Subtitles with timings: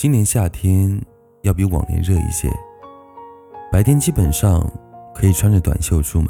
[0.00, 0.98] 今年夏天
[1.42, 2.50] 要比往年热一些，
[3.70, 4.66] 白天基本上
[5.14, 6.28] 可以穿着短袖出门，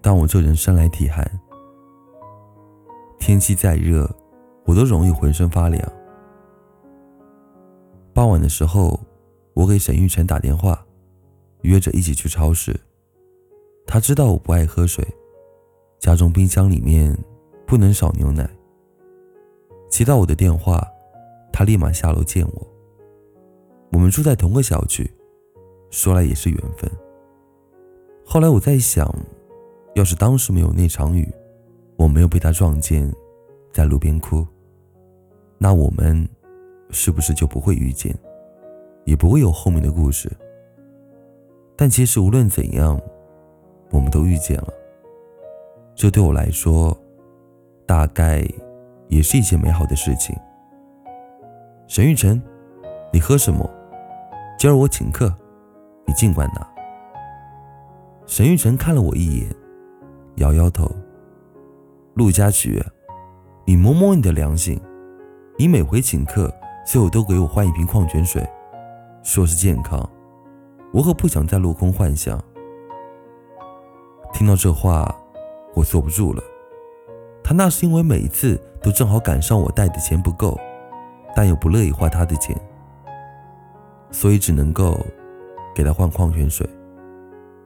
[0.00, 1.28] 但我这人生来体寒，
[3.18, 4.08] 天气再热，
[4.64, 5.92] 我都容易浑身发凉。
[8.14, 8.96] 傍晚的时候，
[9.52, 10.86] 我给沈玉晨打电话，
[11.62, 12.78] 约着一起去超市。
[13.88, 15.04] 他知道我不爱喝水，
[15.98, 17.12] 家中冰箱里面
[17.66, 18.48] 不能少牛奶。
[19.88, 20.86] 接到我的电话，
[21.56, 22.66] 他立马下楼见我。
[23.90, 25.10] 我们住在同个小区，
[25.90, 26.90] 说来也是缘分。
[28.26, 29.10] 后来我在想，
[29.94, 31.26] 要是当时没有那场雨，
[31.96, 33.10] 我没有被他撞见，
[33.72, 34.46] 在路边哭，
[35.56, 36.28] 那我们。
[36.90, 38.16] 是不是就不会遇见，
[39.04, 40.30] 也不会有后面的故事？
[41.74, 43.00] 但其实无论怎样，
[43.90, 44.72] 我们都遇见了。
[45.96, 46.96] 这对我来说，
[47.84, 48.46] 大概
[49.08, 50.36] 也是一件美好的事情。
[51.88, 52.42] 沈玉晨，
[53.12, 53.68] 你喝什么？
[54.58, 55.32] 今儿我请客，
[56.04, 56.66] 你尽管拿。
[58.26, 59.46] 沈玉晨看了我一眼，
[60.36, 60.90] 摇摇头。
[62.14, 62.82] 陆家曲，
[63.64, 64.80] 你摸摸你的良心，
[65.56, 66.52] 你每回请客。
[66.84, 68.44] 最后都给我换一瓶矿泉水，
[69.22, 70.08] 说是健康，
[70.92, 72.40] 我可不想再落空幻想。
[74.32, 75.12] 听到这话，
[75.74, 76.42] 我坐不住了。
[77.42, 80.56] 他那是因为每一次都正好赶上我带的钱不够，
[81.36, 82.58] 但又不乐意花他的钱，
[84.10, 84.98] 所以只能够
[85.74, 86.66] 给他换矿泉水。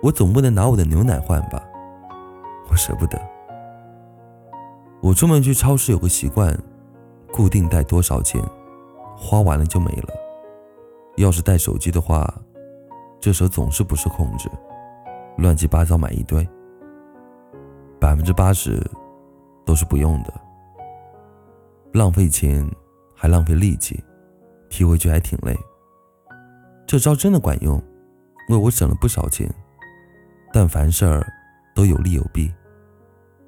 [0.00, 1.60] 我总不能拿我的牛奶换吧？
[2.70, 3.20] 我舍不得。
[5.00, 6.56] 我出门去超市有个习惯，
[7.32, 8.40] 固定带多少钱。
[9.16, 10.14] 花完了就没了。
[11.16, 12.32] 要是带手机的话，
[13.18, 14.48] 这时候总是不受控制，
[15.38, 16.46] 乱七八糟买一堆。
[17.98, 18.78] 百分之八十
[19.64, 20.32] 都是不用的，
[21.94, 22.64] 浪费钱
[23.16, 24.04] 还浪费力气，
[24.68, 25.56] 提回去还挺累。
[26.86, 27.82] 这招真的管用，
[28.50, 29.52] 为我省了不少钱。
[30.52, 31.26] 但凡事儿
[31.74, 32.52] 都有利有弊，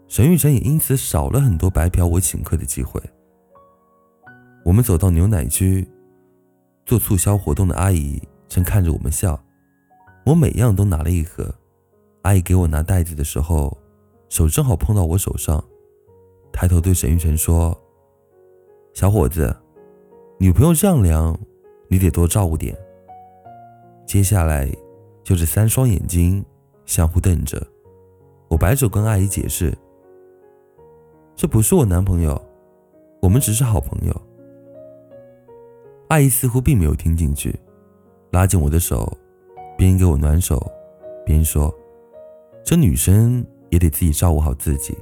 [0.09, 3.00] 沈玉成也因此少了很多白嫖我请客的机会。
[4.65, 5.88] 我们走到牛奶区，
[6.84, 9.38] 做促销活动的阿姨正看着我们笑。
[10.26, 11.54] 我每样都拿了一盒，
[12.22, 13.78] 阿姨给我拿袋子的时候，
[14.28, 15.62] 手正好碰到我手上，
[16.53, 17.75] 抬头对沈玉成说
[18.98, 19.56] ：“小伙子，
[20.41, 21.38] 女朋友这样凉，
[21.86, 22.76] 你得多照顾点。”
[24.04, 24.69] 接下来
[25.22, 26.44] 就是三双眼睛
[26.84, 27.64] 相互瞪着，
[28.48, 29.72] 我摆手跟阿姨解释
[31.37, 32.42] ：“这不是我男朋友，
[33.22, 34.22] 我们只是好朋友。”
[36.10, 37.56] 阿姨似乎并没有听进去，
[38.32, 39.16] 拉紧我的手，
[39.76, 40.60] 边给我暖手，
[41.25, 41.72] 边说
[42.66, 44.98] ：“这女生也得自己照顾好自己，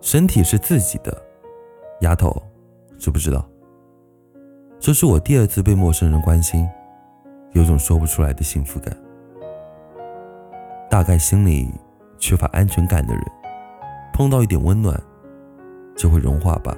[0.00, 1.22] 身体是自己的，
[2.00, 2.42] 丫头，
[3.00, 3.44] 知不知道？”
[4.78, 6.68] 这是我第二次被陌生人关心，
[7.52, 8.96] 有种说不出来的幸福感。
[10.88, 11.68] 大概心里
[12.18, 13.24] 缺乏安全感的人，
[14.12, 15.00] 碰到一点温暖，
[15.96, 16.76] 就会融化吧。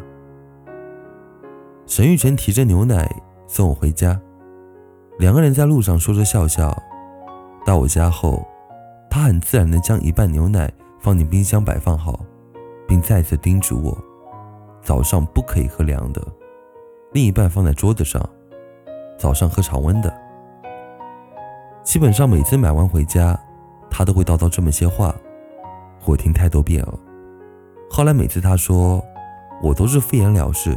[1.86, 3.08] 沈玉成提着牛奶
[3.46, 4.20] 送我回家，
[5.18, 6.76] 两个人在路上说着笑笑。
[7.64, 8.44] 到我家后，
[9.08, 12.24] 他很自然地将一半牛奶放进冰箱摆放好，
[12.88, 13.96] 并再次叮嘱我：
[14.82, 16.20] 早上不可以喝凉的，
[17.12, 18.20] 另一半放在桌子上，
[19.16, 20.12] 早上喝常温的。
[21.82, 23.38] 基本上每次买完回家，
[23.90, 25.14] 他都会叨叨这么些话，
[26.04, 26.98] 我听太多遍了。
[27.88, 29.04] 后来每次他说，
[29.62, 30.76] 我都是敷衍了事。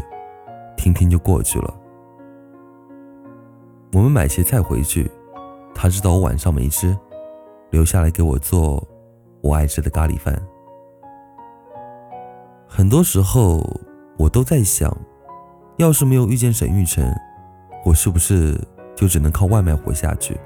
[0.77, 1.73] 听听就过去了。
[3.93, 5.09] 我们买些菜回去，
[5.73, 6.95] 他知道我晚上没吃，
[7.69, 8.85] 留下来给我做
[9.41, 10.39] 我爱吃的咖喱饭。
[12.67, 13.63] 很多时候
[14.17, 14.95] 我都在想，
[15.77, 17.05] 要是没有遇见沈玉成，
[17.83, 18.59] 我是不是
[18.95, 20.39] 就只能靠外卖活下去？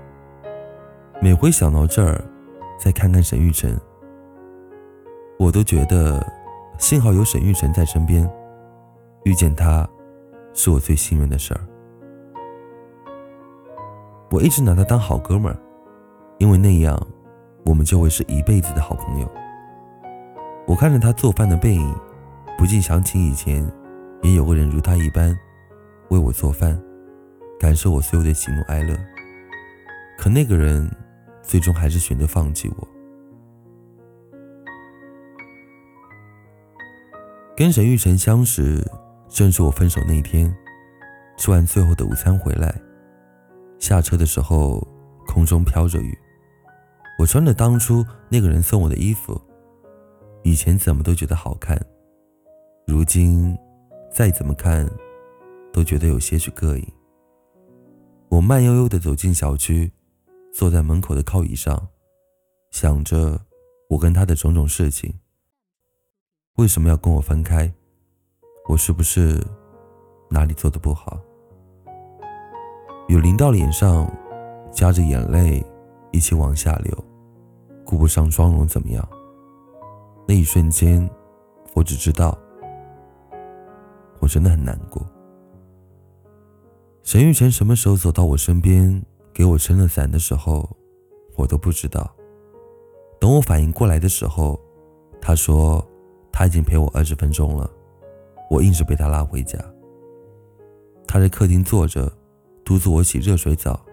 [1.22, 2.22] 每回想到这儿，
[2.78, 3.75] 再看看沈玉成，
[5.38, 6.25] 我都觉得
[6.78, 8.30] 幸好有沈玉成在身边，
[9.24, 9.88] 遇见他。
[10.51, 11.62] 是我最幸运的事儿。
[14.31, 15.57] 我一直拿他当好哥们儿，
[16.39, 17.00] 因为那样，
[17.63, 19.31] 我们就会是一辈子的好朋友。
[20.68, 21.95] 我看着他做饭的背影，
[22.59, 23.65] 不禁想起以前，
[24.21, 25.33] 也有个人如他一般，
[26.09, 26.77] 为我做饭，
[27.57, 28.94] 感受我所有的喜怒哀乐。
[30.17, 30.94] 可那个人，
[31.41, 32.88] 最终还是选择放弃我。
[37.56, 38.85] 跟沈玉成相识。
[39.29, 40.53] 正是我分手那天，
[41.38, 42.75] 吃完最后的午餐回来，
[43.79, 44.85] 下车的时候，
[45.25, 46.17] 空中飘着雨。
[47.19, 49.39] 我穿着当初那个人送我的衣服，
[50.44, 51.79] 以前怎么都觉得好看，
[52.89, 53.56] 如今
[54.12, 54.89] 再怎么看，
[55.71, 56.88] 都觉得有些许膈应。
[58.30, 59.91] 我慢悠悠地走进小区，
[60.51, 61.88] 坐在门口的靠椅上，
[62.71, 63.39] 想着
[63.91, 65.13] 我跟他的种种事情。
[66.56, 67.71] 为什么要跟我分开？
[68.68, 69.39] 我是不是
[70.31, 71.21] 哪里做的不好？
[73.07, 74.12] 有淋到脸上，
[74.71, 75.63] 夹着眼泪
[76.12, 77.06] 一起往下流，
[77.85, 79.07] 顾不上妆容怎么样？
[80.27, 81.07] 那一瞬间，
[81.75, 82.35] 我只知道，
[84.30, 85.06] 真的很难过。
[87.04, 89.04] 沈玉成什么时候走到我身边，
[89.34, 90.70] 给我撑了伞的时候，
[91.36, 92.10] 我都不知道。
[93.20, 94.58] 等我反应过来的时候，
[95.20, 95.86] 他说
[96.31, 97.70] 他已经陪我二十分钟了，
[98.50, 99.58] 我硬是被他拉回家。
[101.08, 102.10] 他在客厅坐着，
[102.64, 103.84] 督促我洗热水澡。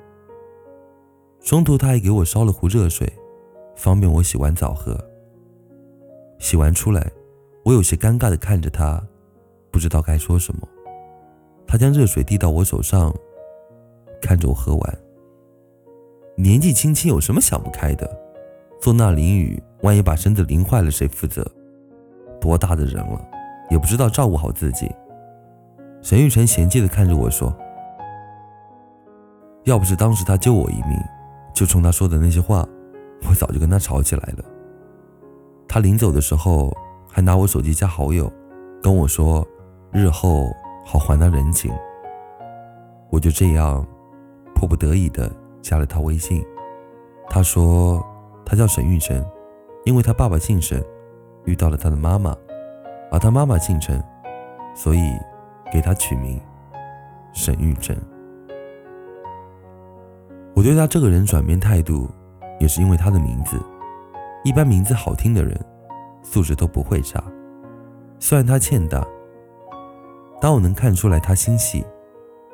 [1.40, 3.10] 中途他还给我烧了壶热水，
[3.76, 4.96] 方便我洗完澡喝。
[6.38, 7.10] 洗完出来，
[7.64, 9.02] 我有些尴尬的看着他，
[9.70, 10.66] 不知道该说什么。
[11.66, 13.12] 他将热水递到我手上，
[14.22, 14.98] 看着我喝完。
[16.36, 18.08] 年纪轻轻有什么想不开的？
[18.80, 21.44] 坐那淋雨，万一把身子淋坏了，谁负责？
[22.40, 23.20] 多大的人了，
[23.70, 24.90] 也不知道照顾好自己。
[26.02, 27.52] 沈玉成嫌弃的看着我说
[29.64, 30.96] ：“要不是当时他救我一命，
[31.54, 32.68] 就冲他说的那些话，
[33.28, 34.44] 我早就跟他吵起来了。”
[35.66, 36.72] 他临走的时候，
[37.08, 38.30] 还拿我手机加好友，
[38.82, 39.44] 跟我说
[39.96, 40.54] ：“日后
[40.84, 41.72] 好还他人情。”
[43.08, 43.82] 我就这样，
[44.54, 45.30] 迫不得已的
[45.62, 46.44] 加了他微信。
[47.30, 48.04] 他说
[48.44, 49.24] 他叫沈玉成，
[49.86, 50.84] 因为他爸爸姓沈，
[51.46, 52.36] 遇到了他的妈妈，
[53.10, 54.02] 而他妈妈姓陈，
[54.74, 55.00] 所以
[55.72, 56.38] 给他取名
[57.32, 57.96] 沈玉成。
[60.54, 62.06] 我对他这个人转变态度，
[62.60, 63.58] 也是因为他的名字。
[64.44, 65.58] 一般名字好听的人，
[66.22, 67.22] 素质都不会差。
[68.18, 69.06] 虽然他欠打，
[70.40, 71.84] 当我能看出来他心细，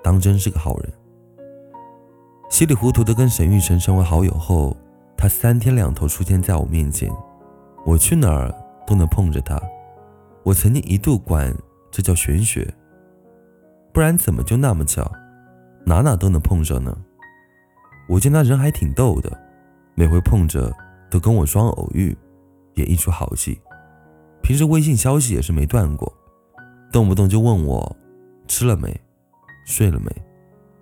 [0.02, 0.92] 当真是个好人。
[2.48, 4.76] 稀里糊涂的跟沈玉成成为好友后，
[5.16, 7.10] 他三天两头出现在我面前，
[7.84, 8.54] 我去哪儿
[8.86, 9.60] 都能碰着他。
[10.42, 11.54] 我曾经一度管
[11.90, 12.72] 这叫玄学，
[13.92, 15.10] 不然怎么就那么巧，
[15.84, 16.96] 哪哪都能碰着呢？
[18.08, 19.30] 我见他人还挺逗的，
[19.94, 20.72] 每回碰着。
[21.10, 22.16] 都跟我装偶遇，
[22.76, 23.60] 演一出好戏。
[24.42, 26.10] 平时微信消息也是没断过，
[26.92, 27.96] 动不动就问我
[28.46, 28.94] 吃了没，
[29.64, 30.06] 睡了没，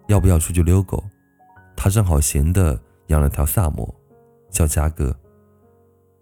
[0.08, 1.02] 要不要出去遛狗。
[1.76, 3.88] 他正好闲的养了条萨摩，
[4.50, 5.14] 叫嘉哥。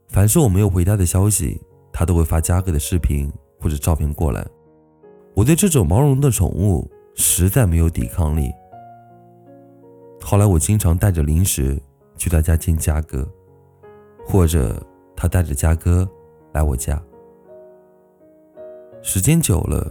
[0.07, 1.61] 凡是我没有回他的消息，
[1.93, 4.47] 他都会发嘉哥的视频或者照片过来。
[5.35, 8.53] 我对这种毛茸茸的宠物实在没有抵抗力。
[10.21, 11.81] 后来我经常带着零食
[12.17, 13.29] 去他家见嘉哥。
[14.31, 14.79] 或者
[15.17, 16.07] 他带着嘉哥
[16.53, 17.03] 来我家，
[19.11, 19.91] 时间久了，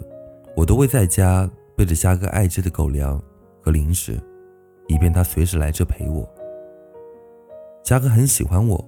[0.56, 3.20] 我都会在家备着嘉哥爱吃的狗粮
[3.64, 4.22] 和零食，
[4.88, 6.24] 以便他随时来这陪我。
[7.84, 8.88] 嘉哥很喜欢我，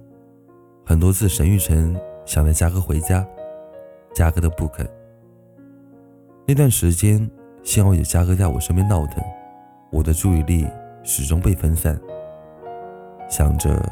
[0.86, 3.26] 很多次沈玉成想带嘉哥回家，
[4.14, 4.88] 嘉哥都不肯。
[6.46, 7.28] 那段时间，
[7.64, 9.20] 幸好有嘉哥在我身边闹腾，
[9.90, 10.64] 我的注意力
[11.02, 12.00] 始终被分散，
[13.28, 13.82] 想着。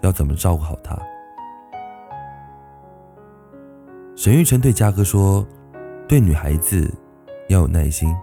[0.00, 0.98] 要怎么照顾好他？
[4.16, 5.46] 沈玉成对嘉哥说
[6.12, 6.92] ：“对女孩子
[7.48, 8.14] 要有耐心，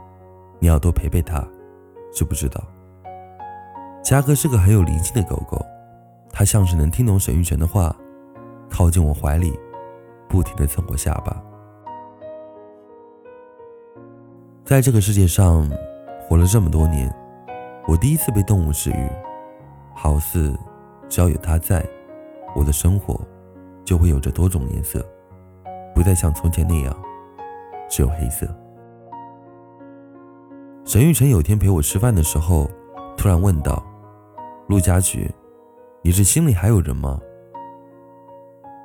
[0.60, 1.44] 你要多陪陪她，
[2.14, 2.62] 知不知道？”
[4.06, 5.60] 嘉哥是个很有灵性的狗狗，
[6.32, 7.96] 它像是能听懂沈玉成的话，
[8.70, 9.60] 靠近我怀里，
[10.28, 11.42] 不停的蹭我下巴。
[14.64, 15.68] 在这个世界上
[16.28, 17.12] 活了这么多年，
[17.88, 19.10] 我第一次被动物治愈，
[19.96, 20.56] 好似……
[21.10, 21.84] 只要有他在，
[22.56, 23.20] 我的生活
[23.84, 25.04] 就会有着多种颜色，
[25.96, 26.96] 不再像从前那样
[27.90, 28.48] 只有黑色。
[30.86, 32.70] 沈玉成有天陪我吃饭的时候，
[33.18, 33.84] 突然问道
[34.70, 35.30] ：“陆家菊，
[36.02, 37.20] 你这心里还有人吗？”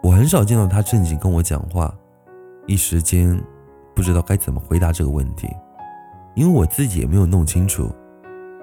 [0.03, 1.95] 我很少见到他正经跟我讲话，
[2.67, 3.41] 一时间
[3.95, 5.49] 不知道该怎么回答这个问题，
[6.35, 7.91] 因为我自己也没有弄清楚，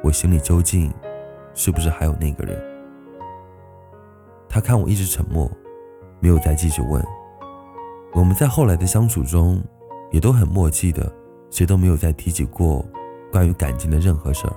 [0.03, 0.93] 我心里究竟
[1.55, 2.61] 是不是还有那个人。
[4.47, 5.49] 他看我一直沉默，
[6.19, 7.03] 没有再继续问。
[8.13, 9.59] 我们在后来的相处中，
[10.11, 11.11] 也都很默契的，
[11.49, 12.85] 谁都没有再提起过
[13.31, 14.53] 关于感情的任何事儿。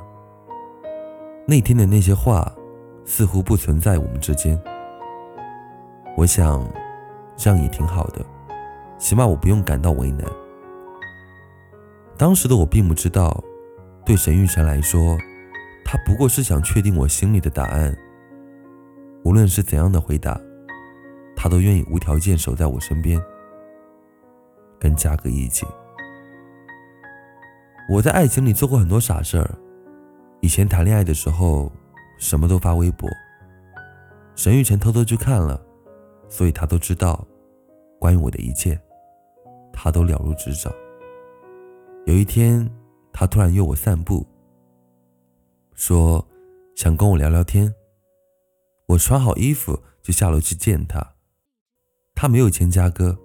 [1.46, 2.52] 那天的那些话，
[3.04, 4.61] 似乎不存在我们之间。
[6.16, 6.66] 我想，
[7.37, 8.25] 这样也挺好的，
[8.99, 10.26] 起码我不用感到为难。
[12.16, 13.42] 当时的我并不知道，
[14.04, 15.18] 对沈玉成来说，
[15.84, 17.96] 他不过是想确定我心里的答案。
[19.25, 20.40] 无论是怎样的回答，
[21.34, 23.20] 他都愿意无条件守在我身边，
[24.85, 25.67] 跟嘉哥一起。
[27.88, 29.50] 我在爱情里做过很多傻事儿，
[30.43, 31.73] 以前谈恋爱的时候，
[32.19, 33.09] 什么都发微博，
[34.37, 35.59] 沈玉晨偷偷去看了，
[36.29, 37.26] 所以他都知道
[37.99, 38.79] 关于我的一切，
[39.73, 40.71] 他都了如指掌。
[42.05, 42.71] 有一天，
[43.11, 44.26] 他突然约我散步，
[45.73, 46.23] 说
[46.76, 47.75] 想跟我聊聊天。
[48.88, 51.14] 我穿好衣服就下楼去见他，
[52.14, 53.19] 他没有钱加歌，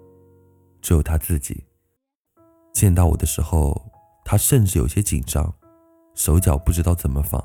[0.80, 1.64] 只有他自己。
[2.72, 3.90] 见到我的时候，
[4.24, 5.52] 他甚至有些紧张，
[6.14, 7.42] 手脚不知道怎么放，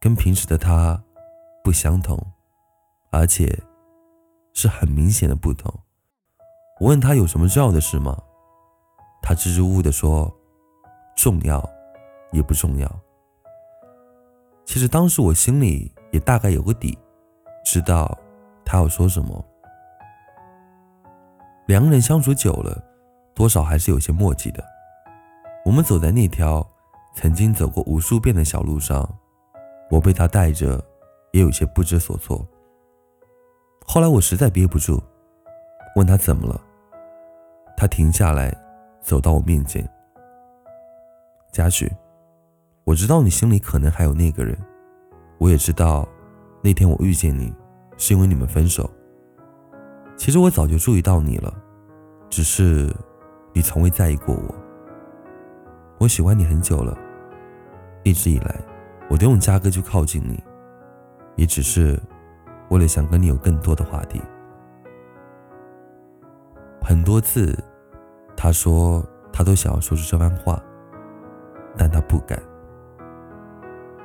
[0.00, 1.02] 跟平时的他
[1.62, 2.18] 不相同，
[3.10, 3.62] 而且
[4.52, 5.72] 是很明显的不同。
[6.80, 8.20] 我问他有什么重要的事吗？
[9.22, 10.34] 他支支吾吾的说
[11.16, 11.62] ：“重要，
[12.32, 13.00] 也不重要。”
[14.66, 16.98] 其实当时我心里也大概有个底。
[17.64, 18.18] 知道
[18.64, 19.42] 他要说什么。
[21.66, 22.82] 两个人相处久了，
[23.34, 24.62] 多少还是有些默契的。
[25.64, 26.66] 我们走在那条
[27.14, 29.08] 曾经走过无数遍的小路上，
[29.90, 30.78] 我被他带着，
[31.32, 32.46] 也有些不知所措。
[33.86, 35.02] 后来我实在憋不住，
[35.96, 36.60] 问他怎么了。
[37.76, 38.54] 他停下来，
[39.00, 39.88] 走到我面前。
[41.50, 41.90] 嘉许，
[42.84, 44.54] 我知道你心里可能还有那个人，
[45.38, 46.06] 我也知道。
[46.62, 47.54] 那天我遇见你，
[47.96, 48.90] 是因为你们分手。
[50.16, 51.52] 其实我早就注意到你了，
[52.30, 52.90] 只是
[53.52, 54.54] 你从未在意过我。
[55.98, 56.96] 我喜欢你很久了，
[58.02, 58.60] 一直以来，
[59.10, 60.42] 我都用加哥去靠近你，
[61.36, 62.00] 也只是
[62.70, 64.20] 为了想跟你有更多的话题。
[66.80, 67.58] 很多次，
[68.36, 70.62] 他说他都想要说出这番话，
[71.76, 72.40] 但他不敢，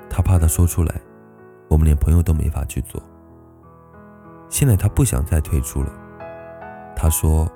[0.10, 1.02] 他怕他说出来。
[1.70, 3.00] 我们连朋友都没法去做。
[4.50, 5.94] 现在他不想再退出了。
[7.02, 7.50] 他说，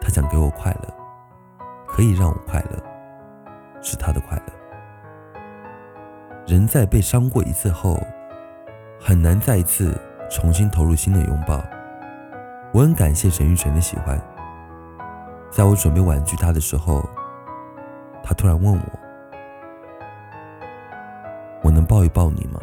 [0.00, 0.94] 他想给我快乐，
[1.84, 2.80] 可以让我快乐，
[3.82, 4.44] 是他的快乐。
[6.46, 7.98] 人在被伤过一次后，
[9.00, 11.60] 很难再一次重新投入新的拥抱。
[12.72, 14.16] 我很感谢沈玉泉的喜欢。
[15.50, 17.04] 在我准备婉拒他的时候，
[18.22, 18.98] 他突然问我
[21.66, 22.60] ：“我能抱一抱你吗？”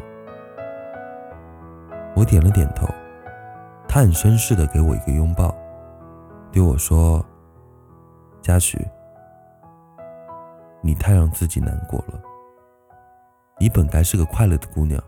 [2.16, 2.88] 我点了点头，
[3.86, 5.54] 他很绅士的给我一个拥抱，
[6.52, 7.26] 对我说
[8.42, 8.78] ：“嘉许，
[10.82, 12.22] 你太让自己难过了。
[13.58, 15.02] 你本该是个快乐的姑娘。”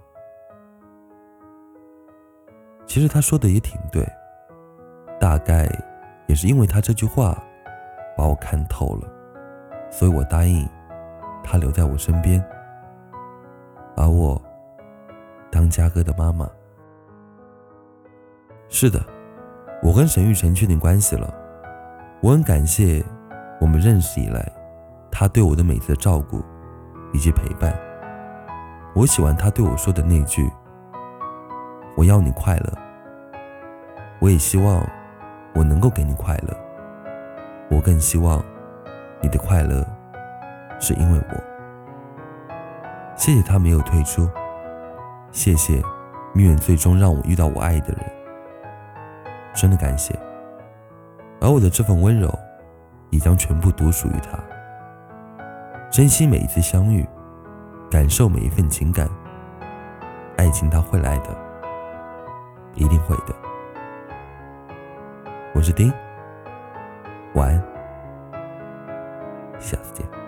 [2.86, 4.08] 其实他说的也挺对，
[5.20, 5.68] 大概
[6.28, 7.42] 也是因为他这句话，
[8.16, 9.10] 把我看透了，
[9.92, 10.68] 所以我答应
[11.44, 12.44] 他留在我身边，
[13.96, 14.40] 把我
[15.52, 16.50] 当嘉哥的妈妈。
[18.70, 19.04] 是的，
[19.84, 21.32] 我跟沈玉晨确定关系了。
[22.22, 23.04] 我很感谢
[23.60, 24.50] 我们认识以来，
[25.12, 26.42] 他对我的每次照顾
[27.12, 27.78] 以及陪伴。
[28.96, 30.50] 我喜欢他对我说的那句
[31.98, 32.74] ：“我要你快乐。”
[34.22, 34.82] 我也希望
[35.54, 36.58] 我能够给你快乐。
[37.70, 38.42] 我更希望
[39.22, 39.86] 你的快乐
[40.80, 41.44] 是因为我。
[43.18, 44.30] 谢谢他没有退出，
[45.32, 45.84] 谢谢
[46.34, 48.23] 命运最终让我遇到我爱的人。
[49.53, 50.13] 真的感谢，
[51.39, 52.27] 而我的这份温柔，
[53.12, 54.39] 也将全部独属于他。
[55.91, 57.07] 珍惜每一次相遇，
[57.89, 59.07] 感受每一份情感。
[60.38, 61.29] 爱情它会来的，
[62.74, 63.36] 一定会的。
[65.53, 65.93] 我是丁，
[67.36, 67.63] 晚安，
[69.60, 70.23] 下次见。